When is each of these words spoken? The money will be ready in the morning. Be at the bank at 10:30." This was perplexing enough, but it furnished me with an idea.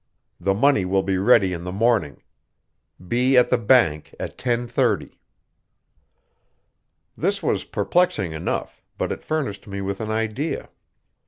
The 0.39 0.55
money 0.55 0.83
will 0.83 1.03
be 1.03 1.19
ready 1.19 1.53
in 1.53 1.63
the 1.63 1.71
morning. 1.71 2.23
Be 3.07 3.37
at 3.37 3.51
the 3.51 3.57
bank 3.59 4.15
at 4.19 4.35
10:30." 4.35 5.17
This 7.15 7.43
was 7.43 7.65
perplexing 7.65 8.31
enough, 8.31 8.81
but 8.97 9.11
it 9.11 9.21
furnished 9.23 9.67
me 9.67 9.79
with 9.79 10.01
an 10.01 10.09
idea. 10.09 10.69